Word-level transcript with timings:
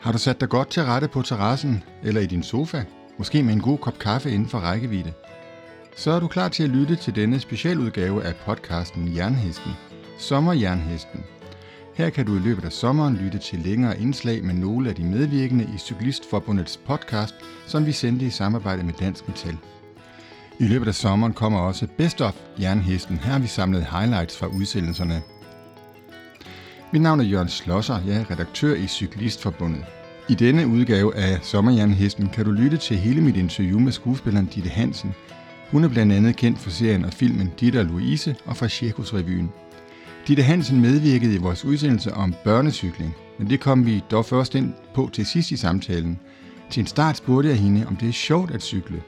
Har 0.00 0.12
du 0.12 0.18
sat 0.18 0.40
dig 0.40 0.48
godt 0.48 0.70
til 0.70 0.82
rette 0.82 1.08
på 1.08 1.22
terrassen 1.22 1.82
eller 2.02 2.20
i 2.20 2.26
din 2.26 2.42
sofa, 2.42 2.84
måske 3.18 3.42
med 3.42 3.52
en 3.52 3.60
god 3.60 3.78
kop 3.78 3.98
kaffe 3.98 4.30
inden 4.30 4.48
for 4.48 4.58
rækkevidde? 4.58 5.12
Så 5.96 6.10
er 6.10 6.20
du 6.20 6.28
klar 6.28 6.48
til 6.48 6.62
at 6.62 6.70
lytte 6.70 6.96
til 6.96 7.14
denne 7.14 7.40
specialudgave 7.40 8.24
af 8.24 8.34
podcasten 8.36 9.16
Jernhesten, 9.16 9.72
Sommerjernhesten. 10.18 11.24
Her 11.96 12.10
kan 12.10 12.26
du 12.26 12.36
i 12.36 12.38
løbet 12.38 12.64
af 12.64 12.72
sommeren 12.72 13.16
lytte 13.16 13.38
til 13.38 13.58
længere 13.58 14.00
indslag 14.00 14.44
med 14.44 14.54
nogle 14.54 14.88
af 14.88 14.94
de 14.94 15.04
medvirkende 15.04 15.64
i 15.74 15.78
Cyklistforbundets 15.78 16.76
podcast, 16.76 17.34
som 17.66 17.86
vi 17.86 17.92
sendte 17.92 18.26
i 18.26 18.30
samarbejde 18.30 18.82
med 18.82 18.92
Dansk 19.00 19.28
Metal. 19.28 19.56
I 20.58 20.66
løbet 20.66 20.88
af 20.88 20.94
sommeren 20.94 21.32
kommer 21.32 21.60
også 21.60 21.86
Best 21.98 22.20
of 22.20 22.34
Jernhesten. 22.60 23.16
Her 23.16 23.32
har 23.32 23.38
vi 23.38 23.46
samlet 23.46 23.86
highlights 23.92 24.38
fra 24.38 24.46
udsendelserne. 24.46 25.22
Mit 26.92 27.02
navn 27.02 27.20
er 27.20 27.24
Jørgen 27.24 27.48
Slosser, 27.48 28.00
jeg 28.06 28.16
er 28.16 28.30
redaktør 28.30 28.74
i 28.74 28.86
Cyklistforbundet. 28.86 29.84
I 30.28 30.34
denne 30.34 30.66
udgave 30.66 31.16
af 31.16 31.38
Sommerjernhesten 31.42 32.28
kan 32.28 32.44
du 32.44 32.50
lytte 32.50 32.76
til 32.76 32.96
hele 32.96 33.20
mit 33.20 33.36
interview 33.36 33.78
med 33.78 33.92
skuespilleren 33.92 34.46
Ditte 34.46 34.70
Hansen. 34.70 35.14
Hun 35.70 35.84
er 35.84 35.88
blandt 35.88 36.12
andet 36.12 36.36
kendt 36.36 36.58
for 36.58 36.70
serien 36.70 37.04
og 37.04 37.12
filmen 37.12 37.52
Ditte 37.60 37.80
og 37.80 37.84
Louise 37.84 38.36
og 38.44 38.56
fra 38.56 38.68
Cirkusrevyen. 38.68 39.50
Ditte 40.28 40.42
Hansen 40.42 40.80
medvirkede 40.80 41.34
i 41.34 41.38
vores 41.38 41.64
udsendelse 41.64 42.14
om 42.14 42.34
børnecykling, 42.44 43.16
men 43.38 43.50
det 43.50 43.60
kom 43.60 43.86
vi 43.86 44.04
dog 44.10 44.24
først 44.24 44.54
ind 44.54 44.74
på 44.94 45.10
til 45.12 45.26
sidst 45.26 45.50
i 45.50 45.56
samtalen. 45.56 46.20
Til 46.70 46.80
en 46.80 46.86
start 46.86 47.16
spurgte 47.16 47.48
jeg 47.48 47.58
hende, 47.58 47.86
om 47.86 47.96
det 47.96 48.08
er 48.08 48.12
sjovt 48.12 48.50
at 48.50 48.62
cykle. 48.62 49.02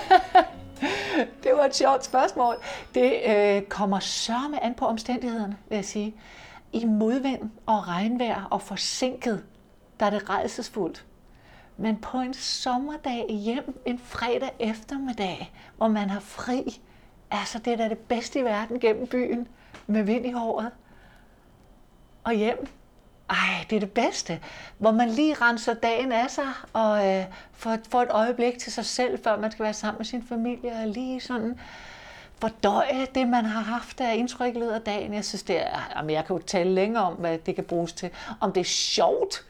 det 1.42 1.52
var 1.56 1.64
et 1.64 1.76
sjovt 1.76 2.04
spørgsmål. 2.04 2.54
Det 2.94 3.12
øh, 3.28 3.62
kommer 3.62 3.98
sørme 3.98 4.64
an 4.64 4.74
på 4.74 4.84
omstændighederne, 4.84 5.56
vil 5.68 5.76
jeg 5.76 5.84
sige. 5.84 6.14
I 6.72 6.84
modvind 6.84 7.50
og 7.66 7.88
regnvejr 7.88 8.44
og 8.50 8.62
forsinket, 8.62 9.42
der 10.00 10.06
er 10.06 10.10
det 10.10 10.30
redselsfuldt. 10.30 11.04
Men 11.76 11.96
på 11.96 12.18
en 12.18 12.34
sommerdag 12.34 13.26
hjem 13.30 13.80
en 13.86 14.00
fredag 14.04 14.50
eftermiddag, 14.58 15.52
hvor 15.76 15.88
man 15.88 16.10
har 16.10 16.20
fri, 16.20 16.80
altså 17.30 17.58
det 17.58 17.72
er 17.72 17.76
da 17.76 17.88
det 17.88 17.98
bedste 17.98 18.40
i 18.40 18.44
verden 18.44 18.80
gennem 18.80 19.06
byen 19.06 19.48
med 19.90 20.02
vind 20.02 20.26
i 20.26 20.32
håret. 20.32 20.70
Og 22.24 22.32
hjem. 22.32 22.66
Ej, 23.30 23.66
det 23.70 23.76
er 23.76 23.80
det 23.80 23.92
bedste. 23.92 24.40
Hvor 24.78 24.90
man 24.90 25.08
lige 25.08 25.34
renser 25.34 25.74
dagen 25.74 26.12
af 26.12 26.30
sig 26.30 26.48
og 26.72 27.08
øh, 27.08 27.24
får, 27.52 27.76
får 27.90 28.02
et 28.02 28.10
øjeblik 28.10 28.58
til 28.58 28.72
sig 28.72 28.84
selv, 28.84 29.22
før 29.22 29.40
man 29.40 29.50
skal 29.50 29.64
være 29.64 29.74
sammen 29.74 29.98
med 29.98 30.04
sin 30.04 30.22
familie 30.22 30.72
og 30.72 30.88
lige 30.88 31.20
sådan 31.20 31.58
fordøje 32.40 33.06
det, 33.14 33.28
man 33.28 33.44
har 33.44 33.60
haft 33.60 34.00
af 34.00 34.16
indtryk 34.16 34.56
i 34.56 34.58
løbet 34.58 34.72
af 34.72 34.80
dagen. 34.80 35.14
Jeg 35.14 35.24
synes, 35.24 35.42
det 35.42 35.62
er, 35.62 35.92
jamen 35.96 36.10
jeg 36.10 36.24
kan 36.24 36.36
jo 36.36 36.42
tale 36.42 36.70
længere 36.70 37.04
om, 37.04 37.14
hvad 37.14 37.38
det 37.38 37.54
kan 37.54 37.64
bruges 37.64 37.92
til. 37.92 38.10
Om 38.40 38.52
det 38.52 38.60
er 38.60 38.64
sjovt, 38.64 39.46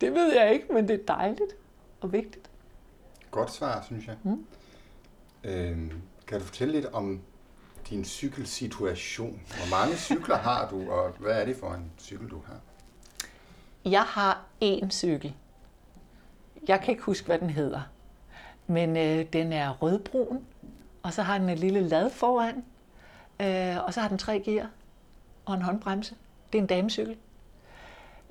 det 0.00 0.14
ved 0.14 0.34
jeg 0.34 0.52
ikke, 0.52 0.66
men 0.72 0.88
det 0.88 1.00
er 1.00 1.14
dejligt 1.14 1.52
og 2.00 2.12
vigtigt. 2.12 2.50
Godt 3.30 3.52
svar, 3.52 3.82
synes 3.86 4.06
jeg. 4.06 4.16
Mm. 4.22 4.46
Øhm, 5.44 5.92
kan 6.26 6.38
du 6.38 6.44
fortælle 6.44 6.74
lidt 6.74 6.86
om 6.86 7.20
din 7.90 8.04
cykelsituation? 8.04 9.40
Hvor 9.46 9.76
mange 9.76 9.96
cykler 9.96 10.36
har 10.36 10.68
du, 10.70 10.90
og 10.90 11.12
hvad 11.18 11.40
er 11.40 11.44
det 11.44 11.56
for 11.56 11.74
en 11.74 11.90
cykel, 11.98 12.28
du 12.28 12.40
har? 12.46 12.60
Jeg 13.84 14.02
har 14.02 14.44
én 14.62 14.90
cykel. 14.90 15.34
Jeg 16.68 16.80
kan 16.80 16.90
ikke 16.90 17.02
huske, 17.02 17.26
hvad 17.26 17.38
den 17.38 17.50
hedder. 17.50 17.80
Men 18.66 18.96
øh, 18.96 19.26
den 19.32 19.52
er 19.52 19.70
rødbrun, 19.70 20.44
og 21.02 21.12
så 21.12 21.22
har 21.22 21.38
den 21.38 21.48
en 21.48 21.58
lille 21.58 21.88
lad 21.88 22.10
foran, 22.10 22.64
øh, 23.40 23.84
og 23.84 23.94
så 23.94 24.00
har 24.00 24.08
den 24.08 24.18
tre 24.18 24.40
gear 24.40 24.70
og 25.44 25.54
en 25.54 25.62
håndbremse. 25.62 26.14
Det 26.52 26.58
er 26.58 26.62
en 26.62 26.68
damecykel. 26.68 27.16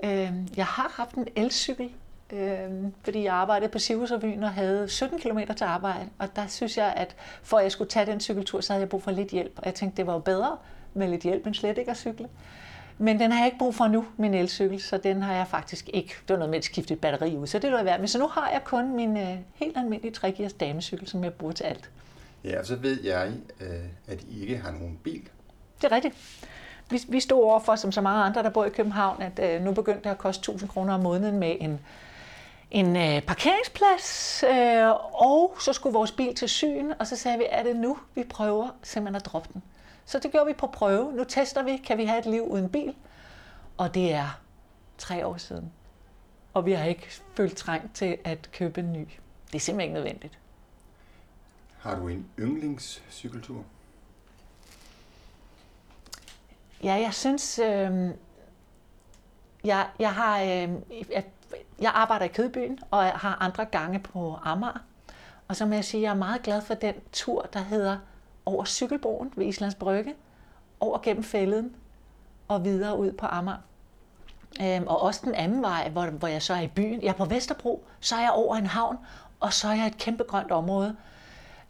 Øh, 0.04 0.32
jeg 0.56 0.66
har 0.66 0.92
haft 0.96 1.14
en 1.14 1.28
elcykel, 1.36 1.90
øh, 2.32 2.70
fordi 3.04 3.22
jeg 3.22 3.34
arbejdede 3.34 3.70
på 3.70 3.78
Sivhusrevyen 3.78 4.42
og 4.42 4.52
havde 4.52 4.88
17 4.88 5.18
km 5.18 5.38
til 5.56 5.64
arbejde. 5.64 6.08
Og 6.18 6.36
der 6.36 6.46
synes 6.46 6.76
jeg, 6.76 6.92
at 6.96 7.16
for 7.42 7.56
at 7.56 7.62
jeg 7.62 7.72
skulle 7.72 7.90
tage 7.90 8.06
den 8.06 8.20
cykeltur, 8.20 8.60
så 8.60 8.72
havde 8.72 8.80
jeg 8.80 8.88
brug 8.88 9.02
for 9.02 9.10
lidt 9.10 9.28
hjælp. 9.28 9.52
Og 9.56 9.66
jeg 9.66 9.74
tænkte, 9.74 9.96
det 9.96 10.06
var 10.06 10.12
jo 10.12 10.18
bedre 10.18 10.56
med 10.94 11.08
lidt 11.08 11.22
hjælp 11.22 11.46
end 11.46 11.54
slet 11.54 11.78
ikke 11.78 11.90
at 11.90 11.96
cykle. 11.96 12.28
Men 12.98 13.20
den 13.20 13.32
har 13.32 13.38
jeg 13.38 13.46
ikke 13.46 13.58
brug 13.58 13.74
for 13.74 13.86
nu, 13.86 14.04
min 14.16 14.34
elcykel, 14.34 14.80
så 14.80 14.96
den 14.96 15.22
har 15.22 15.34
jeg 15.34 15.46
faktisk 15.46 15.90
ikke. 15.92 16.14
Det 16.28 16.30
var 16.30 16.36
noget 16.36 16.50
med 16.50 16.58
at 16.58 16.64
skifte 16.64 16.94
et 16.94 17.00
batteri 17.00 17.36
ud, 17.36 17.46
så 17.46 17.58
det 17.58 17.72
var 17.72 17.82
værd. 17.82 17.98
Men 17.98 18.08
så 18.08 18.18
nu 18.18 18.26
har 18.26 18.50
jeg 18.50 18.64
kun 18.64 18.96
min 18.96 19.16
øh, 19.16 19.36
helt 19.54 19.76
almindelige 19.76 20.12
3 20.12 20.50
damecykel, 20.60 21.08
som 21.08 21.24
jeg 21.24 21.32
bruger 21.32 21.52
til 21.52 21.64
alt. 21.64 21.90
Ja, 22.44 22.58
og 22.58 22.66
så 22.66 22.76
ved 22.76 23.02
jeg, 23.04 23.32
øh, 23.60 23.68
at 24.06 24.22
I 24.22 24.40
ikke 24.40 24.58
har 24.58 24.70
nogen 24.70 24.98
bil. 25.02 25.28
Det 25.82 25.84
er 25.84 25.92
rigtigt. 25.92 26.14
Vi, 26.90 27.00
vi 27.08 27.20
stod 27.20 27.42
overfor, 27.42 27.76
som 27.76 27.92
så 27.92 28.00
mange 28.00 28.22
andre, 28.22 28.42
der 28.42 28.50
bor 28.50 28.64
i 28.64 28.70
København, 28.70 29.22
at 29.22 29.54
øh, 29.54 29.64
nu 29.64 29.72
begyndte 29.72 30.04
det 30.04 30.10
at 30.10 30.18
koste 30.18 30.40
1000 30.40 30.70
kroner 30.70 30.94
om 30.94 31.00
måneden 31.00 31.38
med 31.38 31.56
en, 31.60 31.80
en 32.70 32.96
øh, 32.96 33.22
parkeringsplads, 33.22 34.42
øh, 34.42 34.90
og 35.12 35.56
så 35.60 35.72
skulle 35.72 35.92
vores 35.92 36.12
bil 36.12 36.34
til 36.34 36.48
syn, 36.48 36.92
og 36.98 37.06
så 37.06 37.16
sagde 37.16 37.38
vi, 37.38 37.44
er 37.50 37.62
det 37.62 37.76
nu, 37.76 37.98
vi 38.14 38.24
prøver 38.24 38.68
simpelthen 38.82 39.16
at 39.16 39.26
droppe 39.26 39.48
den. 39.52 39.62
Så 40.04 40.18
det 40.18 40.30
gjorde 40.30 40.46
vi 40.46 40.52
på 40.52 40.66
prøve. 40.66 41.12
Nu 41.12 41.24
tester 41.24 41.62
vi, 41.62 41.76
kan 41.76 41.98
vi 41.98 42.04
have 42.04 42.18
et 42.18 42.26
liv 42.26 42.42
uden 42.42 42.68
bil? 42.68 42.94
Og 43.76 43.94
det 43.94 44.12
er 44.12 44.40
tre 44.98 45.26
år 45.26 45.36
siden. 45.36 45.72
Og 46.54 46.66
vi 46.66 46.72
har 46.72 46.84
ikke 46.84 47.08
følt 47.36 47.56
trang 47.56 47.94
til 47.94 48.18
at 48.24 48.50
købe 48.52 48.80
en 48.80 48.92
ny. 48.92 49.08
Det 49.46 49.54
er 49.54 49.60
simpelthen 49.60 49.80
ikke 49.80 49.94
nødvendigt. 49.94 50.38
Har 51.78 51.96
du 51.96 52.08
en 52.08 52.26
yndlingscykeltur? 52.38 53.64
Ja, 56.82 56.94
jeg 56.94 57.14
synes, 57.14 57.58
øh, 57.58 58.10
jeg, 59.64 59.88
jeg 59.98 60.14
har, 60.14 60.40
øh, 60.40 60.68
jeg, 61.10 61.24
jeg 61.80 61.92
arbejder 61.94 62.24
i 62.24 62.28
Kødbyen, 62.28 62.78
og 62.90 63.04
jeg 63.04 63.12
har 63.12 63.36
andre 63.40 63.64
gange 63.64 63.98
på 63.98 64.38
Amager. 64.42 64.82
Og 65.48 65.56
så 65.56 65.66
må 65.66 65.74
jeg 65.74 65.84
sige, 65.84 66.00
at 66.00 66.02
jeg 66.02 66.10
er 66.10 66.14
meget 66.14 66.42
glad 66.42 66.60
for 66.62 66.74
den 66.74 66.94
tur, 67.12 67.42
der 67.52 67.60
hedder 67.60 67.98
over 68.46 68.64
cykelbroen 68.64 69.32
ved 69.36 69.46
Islands 69.46 69.74
Brygge, 69.74 70.14
over 70.80 70.98
gennem 70.98 71.24
fælden 71.24 71.76
og 72.48 72.64
videre 72.64 72.98
ud 72.98 73.12
på 73.12 73.26
Amager. 73.26 73.58
Øhm, 74.62 74.86
og 74.86 75.02
også 75.02 75.20
den 75.24 75.34
anden 75.34 75.62
vej, 75.62 75.88
hvor, 75.88 76.06
hvor 76.06 76.28
jeg 76.28 76.42
så 76.42 76.54
er 76.54 76.60
i 76.60 76.68
byen. 76.68 77.02
Jeg 77.02 77.08
er 77.08 77.12
på 77.12 77.24
Vesterbro, 77.24 77.84
så 78.00 78.16
er 78.16 78.20
jeg 78.20 78.30
over 78.30 78.56
en 78.56 78.66
havn, 78.66 78.98
og 79.40 79.52
så 79.52 79.68
er 79.68 79.72
jeg 79.72 79.86
et 79.86 79.98
kæmpe 79.98 80.24
grønt 80.24 80.50
område. 80.50 80.96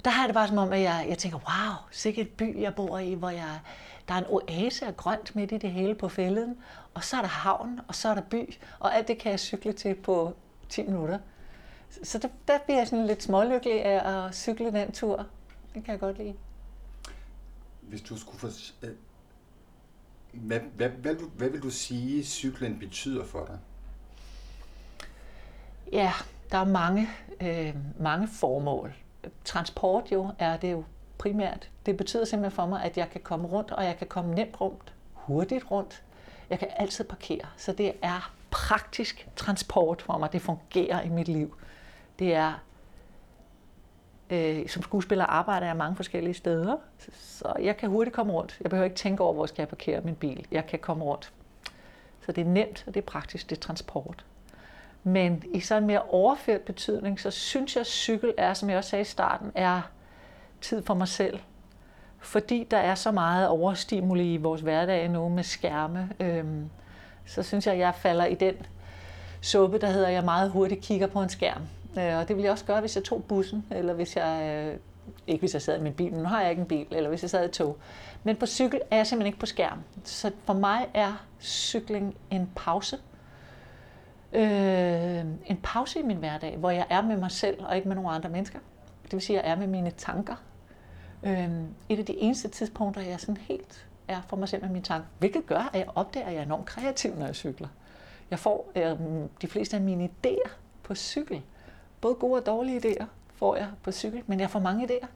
Der 0.04 0.10
har 0.10 0.22
jeg 0.22 0.28
det 0.28 0.34
bare 0.34 0.48
som 0.48 0.58
om, 0.58 0.72
at 0.72 0.80
jeg, 0.80 1.06
jeg 1.08 1.18
tænker, 1.18 1.38
wow, 1.38 1.74
sikkert 1.90 2.26
et 2.26 2.32
by, 2.32 2.60
jeg 2.60 2.74
bor 2.74 2.98
i, 2.98 3.14
hvor 3.14 3.30
jeg, 3.30 3.60
der 4.08 4.14
er 4.14 4.18
en 4.18 4.26
oase 4.28 4.86
af 4.86 4.96
grønt 4.96 5.36
midt 5.36 5.52
i 5.52 5.58
det 5.58 5.70
hele 5.70 5.94
på 5.94 6.08
fælden, 6.08 6.56
og 6.94 7.04
så 7.04 7.16
er 7.16 7.20
der 7.20 7.28
havn, 7.28 7.80
og 7.88 7.94
så 7.94 8.08
er 8.08 8.14
der 8.14 8.22
by, 8.22 8.54
og 8.78 8.96
alt 8.96 9.08
det 9.08 9.18
kan 9.18 9.30
jeg 9.30 9.40
cykle 9.40 9.72
til 9.72 9.94
på 9.94 10.36
10 10.68 10.82
minutter. 10.82 11.18
Så 12.02 12.18
der, 12.18 12.28
der 12.48 12.58
bliver 12.64 12.78
jeg 12.78 12.88
sådan 12.88 13.06
lidt 13.06 13.22
smålykkelig 13.22 13.84
af 13.84 14.26
at 14.26 14.34
cykle 14.34 14.72
den 14.72 14.92
tur. 14.92 15.26
Det 15.74 15.84
kan 15.84 15.92
jeg 15.92 16.00
godt 16.00 16.18
lide. 16.18 16.34
Hvis 17.80 18.00
du 18.00 18.18
skulle 18.18 18.38
få... 18.38 18.48
Hvad, 20.32 20.60
hvad, 20.60 20.88
hvad, 20.88 21.14
hvad 21.14 21.48
vil 21.50 21.62
du 21.62 21.70
sige, 21.70 22.24
cyklen 22.24 22.78
betyder 22.78 23.24
for 23.24 23.44
dig? 23.44 23.58
Ja, 25.92 26.12
der 26.52 26.58
er 26.58 26.64
mange, 26.64 27.08
øh, 27.40 27.74
mange 28.00 28.28
formål. 28.28 28.94
Transport 29.44 30.12
jo 30.12 30.30
er 30.38 30.56
det 30.56 30.72
jo 30.72 30.84
primært. 31.18 31.70
Det 31.86 31.96
betyder 31.96 32.24
simpelthen 32.24 32.56
for 32.56 32.66
mig, 32.66 32.82
at 32.82 32.96
jeg 32.96 33.10
kan 33.10 33.20
komme 33.20 33.48
rundt, 33.48 33.70
og 33.70 33.84
jeg 33.84 33.96
kan 33.96 34.06
komme 34.06 34.34
nemt 34.34 34.60
rundt, 34.60 34.92
hurtigt 35.12 35.70
rundt. 35.70 36.02
Jeg 36.50 36.58
kan 36.58 36.68
altid 36.76 37.04
parkere, 37.04 37.46
så 37.56 37.72
det 37.72 37.92
er 38.02 38.32
praktisk 38.50 39.28
transport 39.36 40.02
for 40.02 40.18
mig. 40.18 40.32
Det 40.32 40.42
fungerer 40.42 41.02
i 41.02 41.08
mit 41.08 41.28
liv. 41.28 41.56
Det 42.18 42.34
er 42.34 42.52
Øh, 44.30 44.68
som 44.68 44.82
skuespiller 44.82 45.24
arbejder 45.24 45.66
jeg 45.66 45.76
mange 45.76 45.96
forskellige 45.96 46.34
steder, 46.34 46.76
så 47.12 47.52
jeg 47.60 47.76
kan 47.76 47.88
hurtigt 47.88 48.16
komme 48.16 48.32
rundt. 48.32 48.58
Jeg 48.60 48.70
behøver 48.70 48.84
ikke 48.84 48.96
tænke 48.96 49.22
over, 49.22 49.34
hvor 49.34 49.46
skal 49.46 49.62
jeg 49.62 49.68
parkere 49.68 50.00
min 50.00 50.14
bil. 50.14 50.46
Jeg 50.50 50.66
kan 50.66 50.78
komme 50.78 51.04
rundt. 51.04 51.32
Så 52.20 52.32
det 52.32 52.46
er 52.46 52.48
nemt, 52.50 52.84
og 52.86 52.94
det 52.94 53.00
er 53.00 53.06
praktisk, 53.06 53.50
det 53.50 53.56
er 53.56 53.60
transport. 53.60 54.24
Men 55.04 55.42
i 55.52 55.60
sådan 55.60 55.86
mere 55.86 56.02
overført 56.02 56.60
betydning, 56.60 57.20
så 57.20 57.30
synes 57.30 57.76
jeg, 57.76 57.80
at 57.80 57.86
cykel 57.86 58.34
er, 58.36 58.54
som 58.54 58.70
jeg 58.70 58.78
også 58.78 58.90
sagde 58.90 59.02
i 59.02 59.04
starten, 59.04 59.52
er 59.54 59.80
tid 60.60 60.82
for 60.82 60.94
mig 60.94 61.08
selv. 61.08 61.38
Fordi 62.18 62.66
der 62.70 62.76
er 62.76 62.94
så 62.94 63.10
meget 63.10 63.48
overstimuli 63.48 64.34
i 64.34 64.36
vores 64.36 64.60
hverdag 64.60 65.08
nu 65.08 65.28
med 65.28 65.42
skærme, 65.42 66.10
øhm, 66.20 66.70
så 67.26 67.42
synes 67.42 67.66
jeg, 67.66 67.74
at 67.74 67.80
jeg 67.80 67.94
falder 67.94 68.24
i 68.24 68.34
den 68.34 68.54
suppe, 69.40 69.78
der 69.78 69.86
hedder, 69.86 70.06
at 70.06 70.14
jeg 70.14 70.24
meget 70.24 70.50
hurtigt 70.50 70.80
kigger 70.80 71.06
på 71.06 71.22
en 71.22 71.28
skærm. 71.28 71.62
Øh, 71.98 72.18
og 72.18 72.28
det 72.28 72.36
ville 72.36 72.44
jeg 72.44 72.52
også 72.52 72.64
gøre, 72.64 72.80
hvis 72.80 72.96
jeg 72.96 73.04
tog 73.04 73.24
bussen, 73.24 73.66
eller 73.70 73.92
hvis 73.94 74.16
jeg, 74.16 74.42
øh, 74.42 74.78
ikke 75.26 75.40
hvis 75.40 75.54
jeg 75.54 75.62
sad 75.62 75.78
i 75.78 75.82
min 75.82 75.92
bil, 75.92 76.12
men 76.12 76.22
nu 76.22 76.28
har 76.28 76.40
jeg 76.40 76.50
ikke 76.50 76.60
en 76.60 76.68
bil, 76.68 76.86
eller 76.90 77.08
hvis 77.08 77.22
jeg 77.22 77.30
sad 77.30 77.48
i 77.48 77.52
tog. 77.52 77.76
Men 78.22 78.36
på 78.36 78.46
cykel 78.46 78.80
er 78.90 78.96
jeg 78.96 79.06
simpelthen 79.06 79.26
ikke 79.26 79.38
på 79.38 79.46
skærm. 79.46 79.78
Så 80.04 80.30
for 80.44 80.52
mig 80.52 80.86
er 80.94 81.26
cykling 81.40 82.16
en 82.30 82.50
pause. 82.56 82.98
Øh, 84.34 85.24
en 85.46 85.56
pause 85.62 86.00
i 86.00 86.02
min 86.02 86.16
hverdag, 86.16 86.56
hvor 86.56 86.70
jeg 86.70 86.86
er 86.90 87.02
med 87.02 87.16
mig 87.16 87.30
selv 87.30 87.64
og 87.64 87.76
ikke 87.76 87.88
med 87.88 87.96
nogen 87.96 88.14
andre 88.14 88.28
mennesker. 88.28 88.58
Det 89.02 89.12
vil 89.12 89.20
sige, 89.20 89.38
at 89.38 89.44
jeg 89.44 89.52
er 89.52 89.58
med 89.58 89.66
mine 89.66 89.90
tanker. 89.90 90.34
Øh, 91.22 91.50
et 91.88 91.98
af 91.98 92.04
de 92.04 92.16
eneste 92.16 92.48
tidspunkter, 92.48 93.02
jeg 93.02 93.20
sådan 93.20 93.36
helt 93.36 93.86
er 94.08 94.20
for 94.28 94.36
mig 94.36 94.48
selv 94.48 94.62
med 94.62 94.70
mine 94.70 94.84
tanker, 94.84 95.06
hvilket 95.18 95.46
gør, 95.46 95.70
at 95.72 95.78
jeg 95.78 95.88
opdager, 95.94 96.26
at 96.26 96.32
jeg 96.32 96.38
er 96.38 96.44
enormt 96.44 96.66
kreativ, 96.66 97.14
når 97.14 97.26
jeg 97.26 97.34
cykler. 97.34 97.68
Jeg 98.30 98.38
får 98.38 98.72
øh, 98.76 98.98
de 99.42 99.46
fleste 99.46 99.76
af 99.76 99.82
mine 99.82 100.10
idéer 100.26 100.50
på 100.82 100.94
cykel. 100.94 101.42
Både 102.00 102.14
gode 102.14 102.40
og 102.40 102.46
dårlige 102.46 102.80
idéer 102.80 103.04
får 103.34 103.56
jeg 103.56 103.68
på 103.82 103.92
cykel, 103.92 104.22
men 104.26 104.40
jeg 104.40 104.50
får 104.50 104.60
mange 104.60 104.88
idéer 104.88 105.06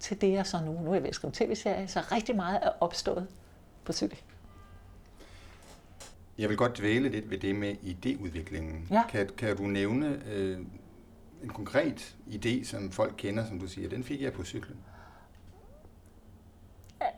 til 0.00 0.20
det, 0.20 0.32
jeg 0.32 0.46
så 0.46 0.60
nu. 0.64 0.72
Nu 0.72 0.90
er 0.90 0.94
jeg 0.94 1.02
ved 1.02 1.08
at 1.08 1.14
skrive 1.14 1.32
tv-serie, 1.32 1.88
så 1.88 2.00
rigtig 2.12 2.36
meget 2.36 2.58
er 2.62 2.70
opstået 2.80 3.26
på 3.84 3.92
cykel. 3.92 4.18
Jeg 6.38 6.48
vil 6.48 6.56
godt 6.56 6.78
dvæle 6.78 7.08
lidt 7.08 7.30
ved 7.30 7.38
det 7.38 7.56
med 7.56 7.74
idéudviklingen. 7.82 8.86
Ja. 8.90 9.02
Kan, 9.08 9.28
kan 9.36 9.56
du 9.56 9.62
nævne 9.62 10.22
øh, 10.32 10.58
en 11.42 11.48
konkret 11.48 12.16
idé, 12.26 12.64
som 12.64 12.90
folk 12.90 13.14
kender, 13.16 13.46
som 13.46 13.60
du 13.60 13.66
siger, 13.66 13.88
den 13.88 14.04
fik 14.04 14.22
jeg 14.22 14.32
på 14.32 14.44
cyklen? 14.44 14.76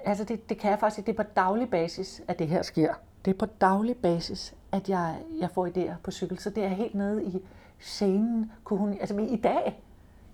Altså 0.04 0.24
det, 0.24 0.48
det 0.48 0.58
kan 0.58 0.70
jeg 0.70 0.80
faktisk 0.80 1.06
Det 1.06 1.12
er 1.12 1.24
på 1.24 1.30
daglig 1.36 1.70
basis, 1.70 2.22
at 2.28 2.38
det 2.38 2.48
her 2.48 2.62
sker. 2.62 2.94
Det 3.24 3.30
er 3.30 3.38
på 3.38 3.46
daglig 3.46 3.96
basis, 3.96 4.54
at 4.72 4.88
jeg, 4.88 5.16
jeg 5.40 5.50
får 5.50 5.66
idéer 5.66 5.94
på 6.02 6.10
cykel. 6.10 6.38
Så 6.38 6.50
det 6.50 6.64
er 6.64 6.68
helt 6.68 6.94
nede 6.94 7.24
i 7.24 7.38
scenen. 7.78 8.52
Kunne 8.64 8.78
hun, 8.78 8.92
altså 9.00 9.18
i 9.18 9.36
dag, 9.36 9.82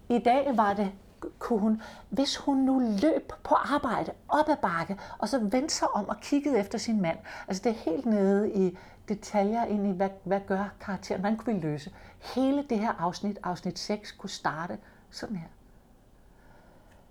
i 0.08 0.18
dag 0.18 0.56
var 0.56 0.74
det, 0.74 0.90
kunne 1.38 1.58
hun, 1.58 1.82
hvis 2.10 2.36
hun 2.36 2.56
nu 2.56 2.78
løb 2.78 3.32
på 3.42 3.54
arbejde 3.54 4.12
op 4.28 4.48
ad 4.48 4.56
bakke, 4.56 4.98
og 5.18 5.28
så 5.28 5.38
vendte 5.38 5.74
sig 5.74 5.88
om 5.88 6.08
og 6.08 6.16
kiggede 6.20 6.58
efter 6.58 6.78
sin 6.78 7.02
mand. 7.02 7.18
Altså 7.48 7.62
det 7.64 7.70
er 7.70 7.90
helt 7.90 8.06
nede 8.06 8.52
i 8.52 8.78
detaljer 9.08 9.64
ind 9.64 9.86
i, 9.86 9.96
hvad, 9.96 10.10
hvad 10.24 10.40
gør 10.46 10.74
karakteren, 10.80 11.20
hvordan 11.20 11.38
kunne 11.38 11.54
vi 11.54 11.60
løse. 11.60 11.92
Hele 12.34 12.64
det 12.70 12.78
her 12.78 12.92
afsnit, 12.92 13.38
afsnit 13.42 13.78
6, 13.78 14.12
kunne 14.12 14.30
starte 14.30 14.78
sådan 15.10 15.36
her. 15.36 15.48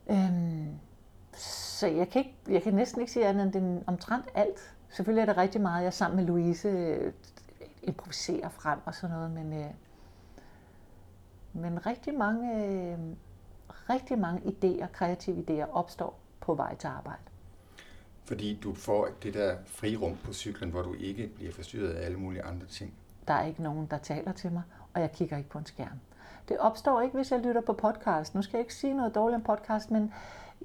Øhm, 0.09 0.79
så 1.77 1.87
jeg 1.87 2.09
kan, 2.09 2.19
ikke, 2.19 2.35
jeg 2.47 2.63
kan 2.63 2.73
næsten 2.73 3.01
ikke 3.01 3.13
sige 3.13 3.27
andet 3.27 3.43
end 3.43 3.53
den 3.53 3.83
omtrent 3.87 4.25
alt. 4.33 4.75
Selvfølgelig 4.89 5.21
er 5.21 5.25
det 5.25 5.37
rigtig 5.37 5.61
meget, 5.61 5.83
jeg 5.83 5.93
sammen 5.93 6.15
med 6.15 6.25
Louise 6.25 6.67
øh, 6.67 7.13
improviserer 7.83 8.49
frem 8.49 8.79
og 8.85 8.95
sådan 8.95 9.15
noget, 9.15 9.31
men, 9.31 9.53
øh, 9.53 9.69
men 11.53 11.85
rigtig 11.85 12.13
mange, 12.13 12.65
øh, 12.65 12.99
rigtig 13.89 14.19
mange 14.19 14.41
idéer, 14.41 14.87
kreative 14.87 15.45
idéer 15.49 15.71
opstår 15.71 16.19
på 16.39 16.53
vej 16.53 16.75
til 16.75 16.87
arbejde. 16.87 17.21
Fordi 18.25 18.59
du 18.63 18.73
får 18.73 19.07
det 19.23 19.33
der 19.33 19.55
frirum 19.65 20.17
på 20.23 20.33
cyklen, 20.33 20.69
hvor 20.69 20.81
du 20.81 20.93
ikke 20.93 21.27
bliver 21.27 21.51
forstyrret 21.51 21.93
af 21.93 22.05
alle 22.05 22.17
mulige 22.17 22.43
andre 22.43 22.67
ting. 22.67 22.93
Der 23.27 23.33
er 23.33 23.45
ikke 23.45 23.63
nogen, 23.63 23.87
der 23.91 23.97
taler 23.97 24.31
til 24.31 24.51
mig, 24.51 24.61
og 24.93 25.01
jeg 25.01 25.11
kigger 25.11 25.37
ikke 25.37 25.49
på 25.49 25.57
en 25.57 25.65
skærm. 25.65 25.99
Det 26.49 26.57
opstår 26.57 27.01
ikke, 27.01 27.15
hvis 27.15 27.31
jeg 27.31 27.39
lytter 27.39 27.61
på 27.61 27.73
podcast. 27.73 28.35
Nu 28.35 28.41
skal 28.41 28.57
jeg 28.57 28.61
ikke 28.61 28.75
sige 28.75 28.93
noget 28.93 29.15
dårligt 29.15 29.35
om 29.35 29.43
podcast, 29.43 29.91
men 29.91 30.13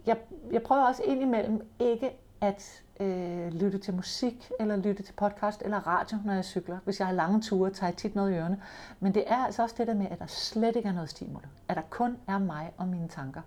jeg, 0.06 0.16
jeg 0.52 0.62
prøver 0.62 0.82
også 0.82 1.02
indimellem 1.02 1.68
ikke 1.78 2.10
at 2.40 2.82
øh, 3.00 3.52
lytte 3.52 3.78
til 3.78 3.94
musik, 3.94 4.50
eller 4.60 4.76
lytte 4.76 5.02
til 5.02 5.12
podcast 5.12 5.62
eller 5.62 5.86
radio, 5.86 6.18
når 6.24 6.32
jeg 6.32 6.44
cykler. 6.44 6.78
Hvis 6.84 6.98
jeg 6.98 7.06
har 7.06 7.14
lange 7.14 7.42
ture, 7.42 7.70
tager 7.70 7.90
jeg 7.90 7.96
tit 7.96 8.14
noget 8.14 8.32
i 8.32 8.34
ørene. 8.34 8.62
Men 9.00 9.14
det 9.14 9.24
er 9.26 9.36
altså 9.36 9.62
også 9.62 9.74
det 9.78 9.86
der 9.86 9.94
med, 9.94 10.06
at 10.10 10.18
der 10.18 10.26
slet 10.26 10.76
ikke 10.76 10.88
er 10.88 10.92
noget 10.92 11.10
stimuli. 11.10 11.46
At 11.68 11.76
der 11.76 11.82
kun 11.90 12.16
er 12.28 12.38
mig 12.38 12.72
og 12.76 12.88
mine 12.88 13.08
tanker. 13.08 13.42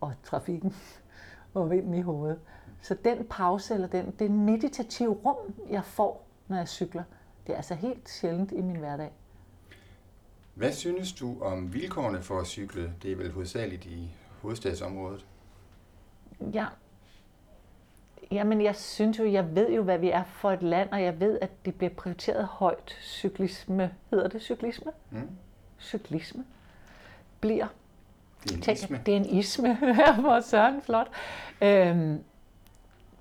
Og 0.00 0.12
trafikken 0.24 0.74
og 1.54 1.70
vinden 1.70 1.94
i 1.94 2.02
hovedet. 2.02 2.40
Så 2.80 2.96
den 3.04 3.26
pause, 3.30 3.74
eller 3.74 3.88
den, 3.88 4.14
det 4.18 4.30
meditative 4.30 5.12
rum, 5.12 5.54
jeg 5.70 5.84
får, 5.84 6.26
når 6.48 6.56
jeg 6.56 6.68
cykler, 6.68 7.04
det 7.46 7.52
er 7.52 7.56
altså 7.56 7.74
helt 7.74 8.08
sjældent 8.08 8.52
i 8.52 8.60
min 8.60 8.76
hverdag. 8.76 9.12
Hvad 10.54 10.72
synes 10.72 11.12
du 11.12 11.40
om 11.40 11.74
vilkårene 11.74 12.22
for 12.22 12.40
at 12.40 12.46
cykle? 12.46 12.94
Det 13.02 13.12
er 13.12 13.16
vel 13.16 13.32
hovedsageligt 13.32 13.86
i 13.86 14.10
hovedstadsområdet. 14.42 15.26
Ja. 16.52 16.66
Jamen, 18.34 18.62
jeg 18.62 18.76
synes 18.76 19.18
jo, 19.18 19.24
jeg 19.30 19.56
ved 19.56 19.70
jo, 19.70 19.82
hvad 19.82 19.98
vi 19.98 20.10
er 20.10 20.22
for 20.24 20.50
et 20.50 20.62
land, 20.62 20.88
og 20.92 21.02
jeg 21.02 21.20
ved, 21.20 21.38
at 21.42 21.50
det 21.64 21.74
bliver 21.74 21.90
prioriteret 21.90 22.44
højt. 22.44 22.98
Cyklisme, 23.02 23.90
hedder 24.10 24.28
det 24.28 24.42
cyklisme? 24.42 24.92
Mm. 25.10 25.28
Cyklisme 25.80 26.44
bliver. 27.40 27.66
Det 28.42 28.50
er 28.50 28.56
en 28.56 28.62
Tænk, 28.62 28.78
isme. 28.78 29.00
det 29.06 29.12
er 29.12 29.16
en 29.16 29.26
isme. 29.26 29.78
Hvor 30.20 30.40
søren 30.40 30.82
flot. 30.82 31.08
Øhm, 31.62 32.20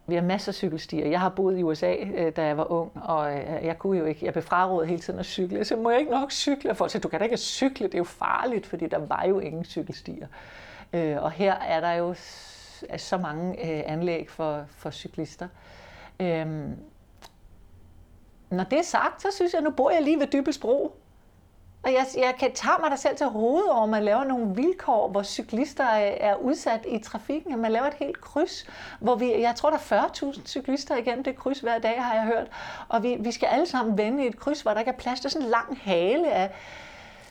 vi 0.07 0.15
har 0.15 0.21
masser 0.21 0.49
af 0.51 0.55
cykelstier. 0.55 1.07
Jeg 1.07 1.19
har 1.19 1.29
boet 1.29 1.59
i 1.59 1.63
USA, 1.63 1.95
øh, 1.95 2.35
da 2.35 2.45
jeg 2.45 2.57
var 2.57 2.71
ung, 2.71 2.91
og 3.03 3.33
øh, 3.33 3.65
jeg 3.65 3.79
kunne 3.79 3.97
jo 3.97 4.05
ikke, 4.05 4.25
jeg 4.25 4.33
blev 4.33 4.43
frarådet 4.43 4.89
hele 4.89 5.01
tiden 5.01 5.19
at 5.19 5.25
cykle. 5.25 5.65
Så 5.65 5.75
må 5.75 5.89
jeg 5.89 5.99
ikke 5.99 6.11
nok 6.11 6.31
cykle. 6.31 6.69
Og 6.69 6.77
folk 6.77 6.91
sagde, 6.91 7.03
du 7.03 7.07
kan 7.07 7.19
da 7.19 7.23
ikke 7.23 7.37
cykle, 7.37 7.87
det 7.87 7.93
er 7.93 7.97
jo 7.97 8.03
farligt, 8.03 8.65
fordi 8.65 8.87
der 8.87 8.97
var 8.99 9.25
jo 9.29 9.39
ingen 9.39 9.65
cykelstier. 9.65 10.27
Øh, 10.93 11.23
og 11.23 11.31
her 11.31 11.53
er 11.53 11.79
der 11.79 11.91
jo 11.91 12.13
så 12.97 13.17
mange 13.17 13.51
øh, 13.51 13.83
anlæg 13.85 14.29
for, 14.29 14.65
for 14.69 14.91
cyklister. 14.91 15.47
Øhm, 16.19 16.75
når 18.49 18.63
det 18.63 18.79
er 18.79 18.83
sagt, 18.83 19.21
så 19.21 19.27
synes 19.35 19.53
jeg, 19.53 19.61
nu 19.61 19.71
bor 19.71 19.91
jeg 19.91 20.01
lige 20.01 20.19
ved 20.19 20.27
Dybelsbro. 20.27 20.95
Og 21.83 21.93
jeg, 21.93 22.05
jeg 22.17 22.35
kan 22.39 22.53
tage 22.53 22.75
mig 22.81 22.91
der 22.91 22.97
selv 22.97 23.17
til 23.17 23.27
hovedet 23.27 23.71
over, 23.71 23.83
at 23.83 23.89
man 23.89 24.03
laver 24.03 24.23
nogle 24.23 24.55
vilkår, 24.55 25.09
hvor 25.09 25.23
cyklister 25.23 25.83
er, 25.83 26.29
er 26.29 26.35
udsat 26.35 26.85
i 26.87 26.99
trafikken. 26.99 27.53
At 27.53 27.59
man 27.59 27.71
laver 27.71 27.85
et 27.87 27.93
helt 27.93 28.21
kryds, 28.21 28.67
hvor 28.99 29.15
vi, 29.15 29.41
jeg 29.41 29.55
tror, 29.55 29.69
der 29.69 29.77
er 29.77 30.07
40.000 30.07 30.45
cyklister 30.45 30.97
igennem 30.97 31.23
det 31.23 31.35
kryds 31.35 31.59
hver 31.59 31.79
dag, 31.79 32.03
har 32.03 32.15
jeg 32.15 32.23
hørt. 32.23 32.47
Og 32.87 33.03
vi, 33.03 33.17
vi 33.19 33.31
skal 33.31 33.47
alle 33.47 33.65
sammen 33.65 33.97
vende 33.97 34.23
i 34.23 34.27
et 34.27 34.39
kryds, 34.39 34.61
hvor 34.61 34.71
der 34.71 34.79
ikke 34.79 34.91
er 34.91 34.97
plads 34.97 35.19
til 35.19 35.31
sådan 35.31 35.45
en 35.45 35.51
lang 35.51 35.79
hale 35.81 36.31
af. 36.31 36.51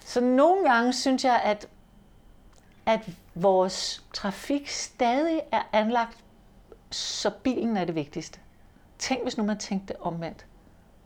Så 0.05 0.21
nogle 0.21 0.71
gange 0.71 0.93
synes 0.93 1.25
jeg, 1.25 1.41
at, 1.45 1.69
at 2.87 3.11
vores 3.35 4.05
trafik 4.13 4.69
stadig 4.69 5.41
er 5.53 5.63
anlagt, 5.73 6.19
så 6.91 7.31
bilen 7.31 7.77
er 7.77 7.85
det 7.85 7.95
vigtigste. 7.95 8.41
Tænk, 8.99 9.23
hvis 9.23 9.37
nu 9.37 9.45
man 9.45 9.59
tænkte 9.59 10.01
omvendt, 10.01 10.47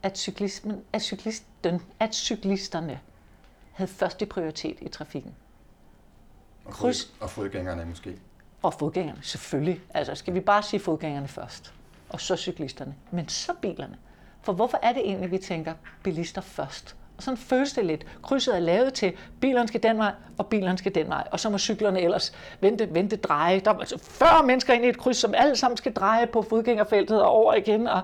at, 0.02 0.18
cyklismen, 0.18 0.84
at, 0.92 1.02
cyklisten, 1.02 1.82
at 2.00 2.14
cyklisterne 2.14 3.00
havde 3.72 3.90
første 3.90 4.26
prioritet 4.26 4.78
i 4.80 4.88
trafikken. 4.88 5.34
Og, 6.64 6.72
kryds. 6.72 7.04
fod, 7.04 7.14
og 7.20 7.30
fodgængerne 7.30 7.84
måske. 7.84 8.18
Og 8.62 8.74
fodgængerne, 8.74 9.22
selvfølgelig. 9.22 9.80
Altså, 9.94 10.14
skal 10.14 10.34
vi 10.34 10.40
bare 10.40 10.62
sige 10.62 10.80
fodgængerne 10.80 11.28
først, 11.28 11.74
og 12.08 12.20
så 12.20 12.36
cyklisterne, 12.36 12.94
men 13.10 13.28
så 13.28 13.54
bilerne. 13.62 13.98
For 14.42 14.52
hvorfor 14.52 14.78
er 14.82 14.92
det 14.92 15.02
egentlig, 15.06 15.30
vi 15.30 15.38
tænker 15.38 15.74
bilister 16.02 16.40
først? 16.40 16.96
Og 17.16 17.22
sådan 17.22 17.36
føles 17.36 17.72
det 17.72 17.84
lidt. 17.84 18.06
Krydset 18.22 18.56
er 18.56 18.60
lavet 18.60 18.94
til, 18.94 19.12
bilerne 19.40 19.68
skal 19.68 19.82
den 19.82 19.98
vej, 19.98 20.12
og 20.38 20.46
bilerne 20.46 20.78
skal 20.78 20.94
den 20.94 21.08
vej. 21.08 21.24
Og 21.30 21.40
så 21.40 21.50
må 21.50 21.58
cyklerne 21.58 22.00
ellers 22.00 22.32
vente, 22.60 22.94
vente, 22.94 23.16
dreje. 23.16 23.60
Der 23.60 23.70
er 23.70 23.78
altså 23.78 23.98
40 23.98 24.46
mennesker 24.46 24.74
ind 24.74 24.84
i 24.84 24.88
et 24.88 24.98
kryds, 24.98 25.16
som 25.16 25.34
alle 25.36 25.56
sammen 25.56 25.76
skal 25.76 25.92
dreje 25.92 26.26
på 26.26 26.42
fodgængerfeltet 26.42 27.22
og 27.22 27.30
over 27.30 27.54
igen. 27.54 27.86
Og 27.86 28.02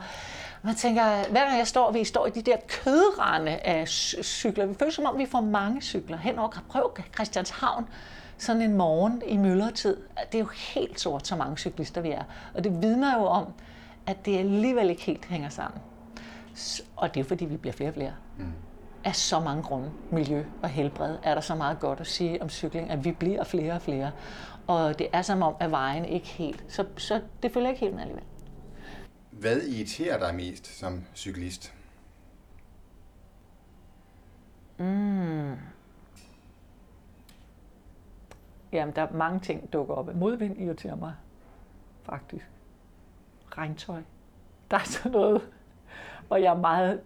man 0.62 0.74
tænker, 0.74 1.02
hver 1.30 1.44
gang 1.44 1.58
jeg 1.58 1.66
står, 1.66 1.92
vi 1.92 2.04
står 2.04 2.26
i 2.26 2.30
de 2.30 2.42
der 2.42 2.56
kødrende 2.68 3.56
af 3.56 3.88
cykler. 3.88 4.66
Vi 4.66 4.74
føler 4.74 4.92
som 4.92 5.06
om, 5.06 5.18
vi 5.18 5.26
får 5.26 5.40
mange 5.40 5.82
cykler 5.82 6.16
hen 6.16 6.38
over. 6.38 6.64
Prøv 6.68 6.96
Christianshavn 7.14 7.88
sådan 8.38 8.62
en 8.62 8.76
morgen 8.76 9.22
i 9.26 9.36
myldretid. 9.36 9.96
Det 10.32 10.34
er 10.34 10.38
jo 10.38 10.48
helt 10.74 11.00
sort, 11.00 11.26
så 11.26 11.36
mange 11.36 11.56
cyklister 11.56 12.00
vi 12.00 12.10
er. 12.10 12.22
Og 12.54 12.64
det 12.64 12.82
vidner 12.82 13.18
jo 13.18 13.24
om, 13.24 13.46
at 14.06 14.26
det 14.26 14.38
alligevel 14.38 14.90
ikke 14.90 15.02
helt 15.02 15.24
hænger 15.24 15.48
sammen. 15.48 15.80
Og 16.96 17.14
det 17.14 17.20
er 17.20 17.24
fordi, 17.24 17.44
vi 17.44 17.56
bliver 17.56 17.72
flere 17.72 17.90
og 17.90 17.94
flere. 17.94 18.12
Mm. 18.38 18.52
Af 19.04 19.16
så 19.16 19.40
mange 19.40 19.62
grunde, 19.62 19.90
miljø 20.10 20.44
og 20.62 20.68
helbred, 20.68 21.18
er 21.22 21.34
der 21.34 21.40
så 21.40 21.54
meget 21.54 21.80
godt 21.80 22.00
at 22.00 22.06
sige 22.06 22.42
om 22.42 22.48
cykling, 22.48 22.90
at 22.90 23.04
vi 23.04 23.12
bliver 23.12 23.44
flere 23.44 23.72
og 23.72 23.82
flere. 23.82 24.12
Og 24.66 24.98
det 24.98 25.08
er 25.12 25.22
som 25.22 25.42
om, 25.42 25.54
at 25.60 25.70
vejen 25.70 26.04
ikke 26.04 26.26
helt. 26.26 26.64
Så, 26.68 26.86
så 26.96 27.22
det 27.42 27.52
følger 27.52 27.68
ikke 27.68 27.80
helt 27.80 27.94
med 27.94 28.00
alligevel. 28.00 28.24
Hvad 29.30 29.60
irriterer 29.62 30.18
dig 30.18 30.34
mest 30.34 30.78
som 30.78 31.04
cyklist? 31.14 31.74
Jamen, 38.72 38.94
der 38.96 39.02
er 39.02 39.12
mange 39.12 39.40
ting, 39.40 39.62
der 39.62 39.66
dukker 39.66 39.94
op. 39.94 40.14
Modvind 40.14 40.60
irriterer 40.60 40.96
mig, 40.96 41.14
faktisk. 42.02 42.46
Regntøj. 43.58 44.02
Der 44.70 44.76
er 44.76 44.84
sådan 44.84 45.12
noget, 45.12 45.42
hvor 46.26 46.36
jeg 46.36 46.54
er 46.54 46.60
meget 46.60 47.00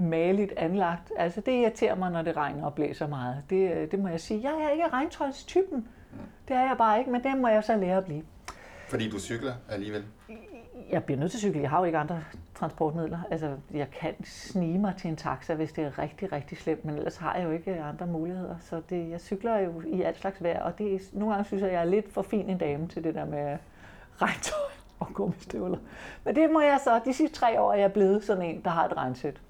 maligt 0.00 0.52
anlagt. 0.56 1.12
Altså, 1.16 1.40
det 1.40 1.52
irriterer 1.52 1.94
mig, 1.94 2.10
når 2.10 2.22
det 2.22 2.36
regner 2.36 2.64
og 2.64 2.74
blæser 2.74 3.06
meget. 3.06 3.42
Det, 3.50 3.92
det 3.92 3.98
må 3.98 4.08
jeg 4.08 4.20
sige. 4.20 4.40
Jeg 4.42 4.64
er 4.64 4.70
ikke 4.70 4.88
regntøjstypen. 4.88 5.88
Det 6.48 6.56
er 6.56 6.60
jeg 6.60 6.74
bare 6.78 6.98
ikke, 6.98 7.10
men 7.10 7.22
det 7.22 7.38
må 7.38 7.48
jeg 7.48 7.64
så 7.64 7.76
lære 7.76 7.96
at 7.96 8.04
blive. 8.04 8.22
Fordi 8.88 9.10
du 9.10 9.18
cykler 9.18 9.54
alligevel. 9.68 10.04
Jeg 10.90 11.04
bliver 11.04 11.18
nødt 11.20 11.30
til 11.30 11.38
at 11.38 11.40
cykle. 11.40 11.60
Jeg 11.60 11.70
har 11.70 11.78
jo 11.78 11.84
ikke 11.84 11.98
andre 11.98 12.20
transportmidler. 12.54 13.18
Altså, 13.30 13.56
jeg 13.74 13.90
kan 13.90 14.24
snige 14.24 14.78
mig 14.78 14.94
til 14.98 15.10
en 15.10 15.16
taxa, 15.16 15.54
hvis 15.54 15.72
det 15.72 15.84
er 15.84 15.98
rigtig, 15.98 16.32
rigtig 16.32 16.58
slemt, 16.58 16.84
men 16.84 16.94
ellers 16.94 17.16
har 17.16 17.34
jeg 17.34 17.44
jo 17.44 17.50
ikke 17.50 17.80
andre 17.80 18.06
muligheder. 18.06 18.56
Så 18.60 18.82
det, 18.90 19.10
jeg 19.10 19.20
cykler 19.20 19.58
jo 19.58 19.82
i 19.86 20.02
alt 20.02 20.18
slags 20.18 20.42
vejr, 20.42 20.62
og 20.62 20.78
det 20.78 20.94
er, 20.94 20.98
nogle 21.12 21.34
gange 21.34 21.46
synes 21.46 21.62
jeg, 21.62 21.72
jeg 21.72 21.80
er 21.80 21.84
lidt 21.84 22.12
for 22.12 22.22
fin 22.22 22.50
en 22.50 22.58
dame 22.58 22.88
til 22.88 23.04
det 23.04 23.14
der 23.14 23.24
med 23.24 23.58
regntøj 24.22 24.70
og 24.98 25.06
gummistøvler. 25.14 25.78
Men 26.24 26.36
det 26.36 26.50
må 26.50 26.60
jeg 26.60 26.80
så, 26.84 27.00
de 27.04 27.12
sidste 27.12 27.36
tre 27.36 27.60
år 27.60 27.72
er 27.72 27.76
jeg 27.76 27.92
blevet 27.92 28.24
sådan 28.24 28.42
en, 28.42 28.60
der 28.64 28.70
har 28.70 28.84
et 28.84 28.96
regnsæt. 28.96 29.40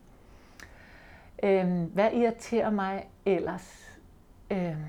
Øhm, 1.43 1.85
hvad 1.85 2.12
irriterer 2.12 2.71
mig 2.71 3.09
ellers? 3.26 3.99
Øhm, 4.50 4.85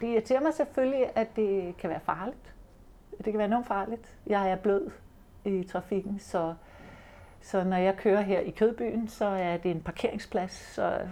det 0.00 0.06
irriterer 0.06 0.40
mig 0.40 0.54
selvfølgelig, 0.54 1.10
at 1.14 1.36
det 1.36 1.76
kan 1.76 1.90
være 1.90 2.00
farligt. 2.00 2.54
Det 3.16 3.24
kan 3.24 3.38
være 3.38 3.48
enormt 3.48 3.66
farligt. 3.66 4.18
Jeg 4.26 4.50
er 4.50 4.56
blød 4.56 4.90
i 5.44 5.64
trafikken, 5.64 6.18
så, 6.18 6.54
så 7.40 7.64
når 7.64 7.76
jeg 7.76 7.96
kører 7.96 8.20
her 8.20 8.40
i 8.40 8.50
Kødbyen, 8.50 9.08
så 9.08 9.24
er 9.24 9.56
det 9.56 9.70
en 9.70 9.80
parkeringsplads, 9.82 10.52
så 10.52 11.08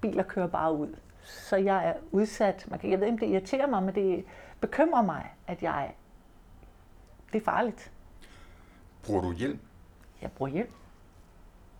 biler 0.00 0.22
kører 0.22 0.46
bare 0.46 0.72
ud. 0.72 0.96
Så 1.22 1.56
jeg 1.56 1.88
er 1.88 1.94
udsat. 2.12 2.66
Man 2.70 2.78
kan, 2.78 2.90
jeg 2.90 3.00
ved 3.00 3.06
ikke, 3.06 3.14
om 3.14 3.18
det 3.18 3.28
irriterer 3.28 3.66
mig, 3.66 3.82
men 3.82 3.94
det 3.94 4.24
bekymrer 4.60 5.02
mig, 5.02 5.26
at 5.46 5.62
jeg 5.62 5.94
det 7.32 7.40
er 7.40 7.44
farligt. 7.44 7.92
Bruger 9.06 9.22
du 9.22 9.32
hjelm? 9.32 9.58
Jeg 10.22 10.32
bruger 10.32 10.52
hjelm. 10.52 10.70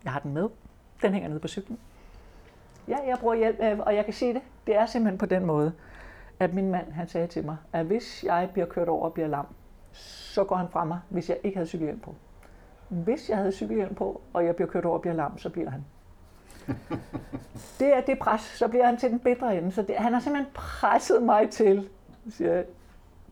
Jeg 0.05 0.13
har 0.13 0.21
den 0.21 0.35
med. 0.35 0.49
Den 1.03 1.13
hænger 1.13 1.29
nede 1.29 1.41
på 1.41 1.49
cyklen. 1.49 1.79
Ja, 2.89 2.97
jeg 3.07 3.19
bruger 3.19 3.35
hjelm, 3.35 3.61
øh, 3.61 3.79
og 3.79 3.95
jeg 3.95 4.05
kan 4.05 4.15
sige 4.15 4.35
det. 4.35 4.43
Det 4.67 4.77
er 4.77 4.87
simpelthen 4.87 5.19
på 5.19 5.27
den 5.27 5.45
måde, 5.45 5.73
at 6.41 6.55
min 6.55 6.71
mand 6.71 6.93
han 6.93 7.09
sagde 7.09 7.27
til 7.27 7.45
mig, 7.45 7.57
at 7.73 7.87
hvis 7.87 8.25
jeg 8.25 8.51
bliver 8.53 8.67
kørt 8.67 8.89
over 8.89 9.05
og 9.05 9.13
bliver 9.13 9.29
lam, 9.29 9.47
så 9.93 10.45
går 10.45 10.57
han 10.57 10.69
fra 10.69 10.85
mig, 10.85 11.01
hvis 11.09 11.29
jeg 11.29 11.39
ikke 11.45 11.57
havde 11.57 11.69
cykelhjelm 11.69 12.01
på. 12.01 12.15
Hvis 12.89 13.29
jeg 13.29 13.37
havde 13.37 13.53
cykelhjelm 13.53 13.95
på, 13.95 14.21
og 14.33 14.45
jeg 14.45 14.57
bliver 14.57 14.69
kørt 14.69 14.85
over 14.85 14.95
og 14.95 15.01
bliver 15.01 15.15
lam, 15.15 15.39
så 15.39 15.51
bliver 15.51 15.71
han. 15.71 15.85
det 17.81 17.97
er 17.97 18.01
det 18.01 18.19
pres, 18.19 18.41
så 18.41 18.69
bliver 18.69 18.87
han 18.87 18.97
til 18.97 19.11
den 19.11 19.19
bedre 19.19 19.59
ende. 19.59 19.73
Så 19.73 19.83
det, 19.83 19.97
han 19.97 20.13
har 20.13 20.21
simpelthen 20.21 20.53
presset 20.55 21.23
mig 21.23 21.51
til, 21.51 21.89
siger, 22.31 22.63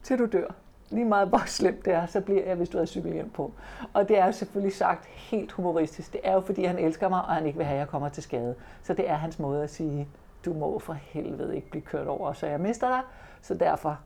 til 0.02 0.18
du 0.18 0.26
dør 0.26 0.54
lige 0.90 1.04
meget 1.04 1.28
hvor 1.28 1.42
slemt 1.46 1.84
det 1.84 1.92
er, 1.92 2.06
så 2.06 2.20
bliver 2.20 2.44
jeg, 2.44 2.56
hvis 2.56 2.68
du 2.68 2.78
har 2.78 2.86
cykelhjelm 2.86 3.30
på. 3.30 3.52
Og 3.92 4.08
det 4.08 4.18
er 4.18 4.26
jo 4.26 4.32
selvfølgelig 4.32 4.76
sagt 4.76 5.06
helt 5.06 5.52
humoristisk. 5.52 6.12
Det 6.12 6.20
er 6.24 6.32
jo 6.32 6.40
fordi, 6.40 6.64
han 6.64 6.78
elsker 6.78 7.08
mig, 7.08 7.20
og 7.20 7.34
han 7.34 7.46
ikke 7.46 7.56
vil 7.56 7.66
have, 7.66 7.74
at 7.74 7.80
jeg 7.80 7.88
kommer 7.88 8.08
til 8.08 8.22
skade. 8.22 8.54
Så 8.82 8.94
det 8.94 9.10
er 9.10 9.14
hans 9.14 9.38
måde 9.38 9.62
at 9.62 9.70
sige, 9.70 10.08
du 10.44 10.52
må 10.52 10.78
for 10.78 10.92
helvede 10.92 11.56
ikke 11.56 11.70
blive 11.70 11.82
kørt 11.82 12.06
over, 12.06 12.32
så 12.32 12.46
jeg 12.46 12.60
mister 12.60 12.88
dig. 12.88 13.00
Så 13.42 13.54
derfor 13.54 13.98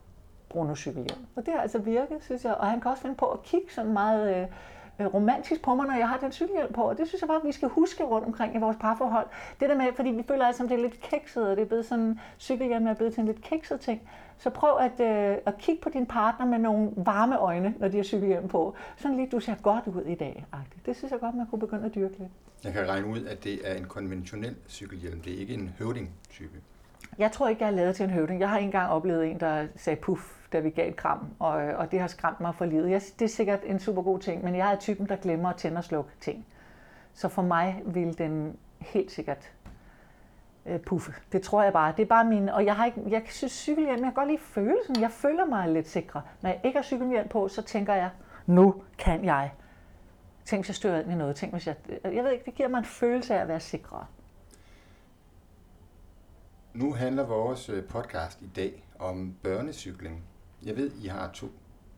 brug 0.49 0.65
nu 0.65 0.75
cykelhjelm. 0.75 1.25
Og 1.35 1.45
det 1.45 1.53
har 1.53 1.61
altså 1.61 1.79
virket, 1.79 2.17
synes 2.21 2.45
jeg. 2.45 2.55
Og 2.55 2.67
han 2.67 2.81
kan 2.81 2.91
også 2.91 3.01
finde 3.01 3.15
på 3.15 3.25
at 3.25 3.43
kigge 3.43 3.67
sådan 3.71 3.93
meget 3.93 4.35
øh, 4.35 4.47
øh 4.99 5.13
romantisk 5.13 5.61
på 5.61 5.75
mig, 5.75 5.87
når 5.87 5.95
jeg 5.95 6.09
har 6.09 6.17
den 6.17 6.31
cykelhjelm 6.31 6.73
på. 6.73 6.81
Og 6.81 6.97
det 6.97 7.07
synes 7.07 7.21
jeg 7.21 7.27
bare, 7.27 7.41
vi 7.43 7.51
skal 7.51 7.67
huske 7.69 8.03
rundt 8.03 8.27
omkring 8.27 8.55
i 8.55 8.59
vores 8.59 8.77
parforhold. 8.79 9.27
Det 9.59 9.69
der 9.69 9.75
med, 9.75 9.93
fordi 9.95 10.09
vi 10.09 10.23
føler 10.23 10.45
altså, 10.45 10.63
at 10.63 10.69
det 10.69 10.77
er 10.77 10.81
lidt 10.81 11.01
kikset, 11.01 11.49
og 11.49 11.55
det 11.55 11.61
er 11.61 11.67
blevet 11.67 11.85
sådan, 11.85 12.19
cykelhjelm 12.39 12.87
er 12.87 12.93
blevet 12.93 13.13
til 13.13 13.21
en 13.21 13.27
lidt 13.27 13.41
kikset 13.41 13.79
ting. 13.79 14.01
Så 14.39 14.49
prøv 14.49 14.77
at, 14.79 14.99
øh, 14.99 15.37
at 15.45 15.57
kigge 15.57 15.81
på 15.81 15.89
din 15.89 16.05
partner 16.05 16.45
med 16.45 16.59
nogle 16.59 16.91
varme 16.95 17.39
øjne, 17.39 17.73
når 17.79 17.87
de 17.87 17.97
har 17.97 18.03
cykelhjelm 18.03 18.47
på. 18.47 18.75
Sådan 18.97 19.17
lige, 19.17 19.29
du 19.31 19.39
ser 19.39 19.55
godt 19.55 19.87
ud 19.87 20.01
i 20.01 20.15
dag. 20.15 20.45
-agtigt. 20.53 20.79
Det 20.85 20.95
synes 20.95 21.11
jeg 21.11 21.19
godt, 21.19 21.35
man 21.35 21.47
kunne 21.47 21.59
begynde 21.59 21.85
at 21.85 21.95
dyrke 21.95 22.19
lidt. 22.19 22.31
Jeg 22.63 22.73
kan 22.73 22.89
regne 22.89 23.07
ud, 23.07 23.25
at 23.25 23.43
det 23.43 23.71
er 23.71 23.73
en 23.75 23.85
konventionel 23.85 24.55
cykelhjelm. 24.67 25.21
Det 25.21 25.33
er 25.33 25.37
ikke 25.37 25.53
en 25.53 25.75
høvding-type. 25.79 26.57
Jeg 27.17 27.31
tror 27.31 27.47
ikke, 27.47 27.63
jeg 27.63 27.71
er 27.71 27.75
lavet 27.75 27.95
til 27.95 28.03
en 28.03 28.09
høvding. 28.09 28.39
Jeg 28.39 28.49
har 28.49 28.57
engang 28.57 28.91
oplevet 28.91 29.27
en, 29.27 29.39
der 29.39 29.67
sagde 29.75 30.01
puff 30.01 30.39
da 30.53 30.59
vi 30.59 30.69
gav 30.69 30.89
et 30.89 30.95
kram, 30.95 31.19
og, 31.39 31.51
og 31.51 31.91
det 31.91 31.99
har 31.99 32.07
skræmt 32.07 32.39
mig 32.39 32.55
for 32.55 32.65
livet. 32.65 32.89
Jeg, 32.89 33.01
det 33.19 33.25
er 33.25 33.29
sikkert 33.29 33.59
en 33.63 33.79
super 33.79 34.01
god 34.01 34.19
ting, 34.19 34.43
men 34.43 34.55
jeg 34.55 34.71
er 34.71 34.75
typen, 34.75 35.09
der 35.09 35.15
glemmer 35.15 35.49
at 35.49 35.55
tænde 35.55 35.77
og 35.77 35.83
slukke 35.83 36.11
ting. 36.19 36.45
Så 37.13 37.29
for 37.29 37.41
mig 37.41 37.81
vil 37.85 38.17
den 38.17 38.57
helt 38.79 39.11
sikkert 39.11 39.51
øh, 40.69 40.79
puffe. 40.79 41.13
Det 41.31 41.41
tror 41.41 41.63
jeg 41.63 41.73
bare. 41.73 41.93
Det 41.97 42.03
er 42.03 42.07
bare 42.07 42.25
min, 42.25 42.49
og 42.49 42.65
jeg, 42.65 42.75
har 42.75 42.85
ikke, 42.85 43.01
jeg 43.07 43.23
synes 43.29 43.51
cykelhjelm, 43.51 44.03
jeg 44.03 44.05
kan 44.05 44.13
godt 44.13 44.27
lide 44.27 44.41
følelsen. 44.41 45.01
Jeg 45.01 45.11
føler 45.11 45.45
mig 45.45 45.69
lidt 45.69 45.87
sikre. 45.87 46.21
Når 46.41 46.49
jeg 46.49 46.61
ikke 46.63 46.77
har 46.77 46.83
cykelhjelm 46.83 47.27
på, 47.27 47.47
så 47.47 47.61
tænker 47.61 47.93
jeg, 47.93 48.09
nu 48.45 48.83
kan 48.97 49.25
jeg. 49.25 49.51
Tænk, 50.45 50.61
hvis 50.61 50.69
jeg 50.69 50.75
støder 50.75 50.99
ind 50.99 51.11
i 51.11 51.15
noget. 51.15 51.35
Tænk, 51.35 51.51
hvis 51.51 51.67
jeg, 51.67 51.75
jeg 52.03 52.23
ved 52.23 52.31
ikke, 52.31 52.45
det 52.45 52.55
giver 52.55 52.69
mig 52.69 52.77
en 52.77 52.85
følelse 52.85 53.35
af 53.35 53.41
at 53.41 53.47
være 53.47 53.59
sikrere. 53.59 54.05
Nu 56.73 56.93
handler 56.93 57.23
vores 57.25 57.69
øh, 57.69 57.83
podcast 57.83 58.41
i 58.41 58.49
dag 58.55 58.83
om 58.99 59.35
børnecykling. 59.43 60.23
Jeg 60.65 60.75
ved, 60.75 60.91
I 60.91 61.07
har 61.07 61.29
to 61.33 61.47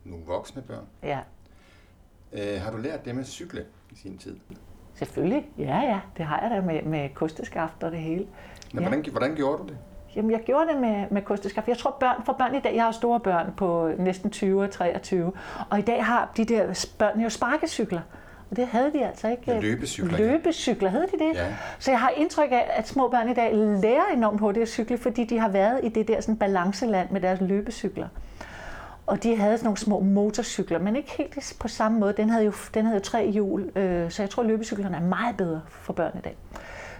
nogle 0.04 0.26
voksne 0.26 0.62
børn. 0.62 0.88
Ja. 1.04 1.20
Øh, 2.34 2.62
har 2.62 2.72
du 2.72 2.78
lært 2.78 3.06
dem 3.06 3.20
at 3.20 3.28
cykle 3.28 3.66
i 3.92 3.96
sin 3.96 4.18
tid? 4.18 4.40
Selvfølgelig, 4.96 5.46
ja 5.58 5.80
ja, 5.80 6.00
det 6.18 6.26
har 6.26 6.40
jeg 6.42 6.52
da 6.52 6.62
med, 6.62 6.82
med 6.82 7.10
kosteskaft 7.14 7.84
og 7.84 7.92
det 7.92 8.00
hele. 8.00 8.26
Men 8.74 8.84
ja. 8.84 8.90
hvordan, 8.90 9.12
hvordan 9.12 9.36
gjorde 9.36 9.64
du 9.64 9.68
det? 9.68 9.78
Jamen, 10.16 10.32
jeg 10.32 10.40
gjorde 10.40 10.68
det 10.74 10.82
med, 10.82 11.06
med 11.12 11.22
kosteskaft. 11.22 11.68
Jeg 11.68 11.78
tror, 11.78 11.98
børn, 12.00 12.26
for 12.26 12.34
børn 12.34 12.56
i 12.56 12.60
dag, 12.60 12.76
jeg 12.76 12.84
har 12.84 12.92
store 12.92 13.20
børn 13.20 13.54
på 13.58 13.92
næsten 13.98 14.30
20 14.32 14.64
og 14.64 14.72
23, 14.72 15.32
og 15.70 15.80
i 15.80 15.82
dag 15.82 16.06
har 16.06 16.32
de 16.38 16.46
der 16.46 16.88
børn 16.98 17.20
jo 17.20 17.30
sparkecykler. 17.30 18.02
Og 18.52 18.58
det 18.58 18.68
havde 18.68 18.94
de 18.94 19.06
altså 19.06 19.28
ikke. 19.28 19.44
Ja, 19.48 19.60
løbecykler. 19.60 20.18
Løbecykler, 20.18 20.90
havde 20.90 21.08
de 21.12 21.24
det? 21.26 21.36
Ja. 21.36 21.46
Så 21.80 21.92
jeg 21.92 22.00
har 22.00 22.10
indtryk 22.10 22.52
af, 22.52 22.70
at 22.70 22.88
små 22.88 23.08
børn 23.08 23.30
i 23.30 23.34
dag 23.34 23.56
lærer 23.56 24.06
enormt 24.14 24.40
hurtigt 24.40 24.62
at 24.62 24.70
cykle, 24.70 24.98
fordi 24.98 25.24
de 25.24 25.40
har 25.40 25.50
været 25.50 25.80
i 25.84 25.90
det 25.90 26.08
der 26.08 26.22
sådan 26.22 26.38
balanceland 26.38 27.10
med 27.10 27.22
deres 27.22 27.42
løbecykler. 27.42 28.08
Og 29.12 29.24
de 29.24 29.36
havde 29.36 29.58
sådan 29.58 29.66
nogle 29.66 29.78
små 29.78 30.00
motorcykler, 30.00 30.80
men 30.80 30.96
ikke 30.96 31.12
helt 31.18 31.58
på 31.60 31.68
samme 31.68 32.00
måde. 32.00 32.14
Den 32.14 32.30
havde 32.30 32.46
jo, 32.46 32.54
den 32.74 32.86
havde 32.86 32.98
jo 32.98 33.04
tre 33.04 33.32
hjul, 33.32 33.72
øh, 33.76 34.12
så 34.12 34.24
jeg 34.24 34.30
tror, 34.30 34.44
at 34.44 34.50
løbecyklerne 34.50 34.98
er 34.98 35.02
meget 35.02 35.38
bedre 35.38 35.62
for 35.68 35.94
børn 35.94 36.18
i 36.18 36.22
dag. 36.22 36.38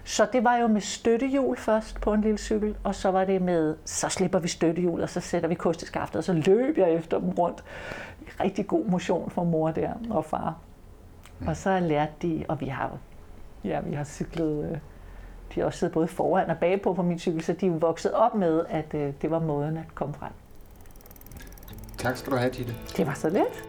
Så 0.04 0.28
det 0.34 0.44
var 0.44 0.56
jo 0.56 0.68
med 0.68 0.82
støttehjul 0.82 1.58
først 1.58 2.02
på 2.02 2.14
en 2.14 2.22
lille 2.22 2.38
cykel, 2.38 2.76
og 2.84 2.96
så 2.96 3.12
var 3.12 3.26
det 3.26 3.42
med, 3.42 3.76
så 3.86 4.10
slipper 4.10 4.40
vi 4.40 4.48
støttehjul, 4.48 5.02
og 5.02 5.10
så 5.10 5.20
sætter 5.20 5.50
vi 5.50 5.56
kosteskaftet, 5.56 6.16
og 6.16 6.24
så 6.24 6.34
løb 6.34 6.78
jeg 6.78 6.92
efter 6.92 7.20
dem 7.20 7.30
rundt. 7.30 7.64
Rigtig 8.40 8.68
god 8.68 8.86
motion 8.86 9.30
for 9.30 9.44
mor 9.44 9.72
der 9.72 9.92
og 10.10 10.26
far. 10.26 10.56
Og 11.48 11.58
så 11.58 11.80
lærte 11.80 12.14
de, 12.22 12.46
og 12.48 12.62
vi 12.62 12.66
har 12.66 12.98
ja, 13.64 13.80
vi 13.80 13.94
har 13.94 14.04
cyklet, 14.04 14.72
øh, 14.72 14.78
de 15.56 15.60
har 15.60 15.66
også 15.66 15.80
siddet 15.80 15.94
både 15.94 16.08
foran 16.08 16.50
og 16.50 16.58
bagpå 16.58 16.94
på 16.94 17.02
min 17.02 17.20
cykel, 17.20 17.44
så 17.44 17.54
de 17.54 17.68
er 17.68 17.72
vokset 17.72 18.14
op 18.14 18.36
med, 18.36 18.66
at 18.70 18.94
øh, 18.94 19.14
det 19.22 19.32
var 19.32 19.40
måden 19.40 19.78
at 19.78 19.96
komme 19.96 20.14
frem. 20.14 20.32
Tak 22.02 22.18
skal 22.18 22.32
du 22.32 22.38
have, 22.38 22.52
Titte. 22.52 22.74
Det 22.98 23.08
var 23.08 23.14
så 23.14 23.30
let. 23.30 23.64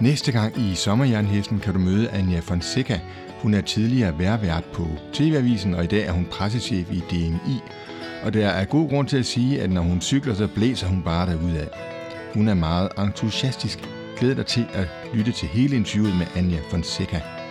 Næste 0.00 0.32
gang 0.32 0.58
i 0.58 0.74
Sommerjernhesten 0.74 1.60
kan 1.60 1.72
du 1.72 1.78
møde 1.78 2.10
Anja 2.10 2.40
Fonseca. 2.40 3.00
Hun 3.42 3.54
er 3.54 3.60
tidligere 3.60 4.18
værvært 4.18 4.64
på 4.64 4.86
TV-avisen, 5.12 5.74
og 5.74 5.84
i 5.84 5.86
dag 5.86 6.06
er 6.06 6.12
hun 6.12 6.26
pressechef 6.30 6.90
i 6.90 7.02
DMI. 7.10 7.60
Og 8.24 8.34
der 8.34 8.48
er 8.48 8.64
god 8.64 8.88
grund 8.88 9.08
til 9.08 9.18
at 9.18 9.26
sige, 9.26 9.62
at 9.62 9.70
når 9.70 9.82
hun 9.82 10.00
cykler, 10.00 10.34
så 10.34 10.48
blæser 10.54 10.86
hun 10.86 11.02
bare 11.02 11.30
af. 11.32 11.68
Hun 12.34 12.48
er 12.48 12.54
meget 12.54 12.88
entusiastisk. 12.98 13.78
Glæd 14.16 14.34
dig 14.34 14.46
til 14.46 14.66
at 14.72 14.88
lytte 15.14 15.32
til 15.32 15.48
hele 15.48 15.76
interviewet 15.76 16.16
med 16.16 16.26
Anja 16.36 16.58
Fonseca. 16.70 17.41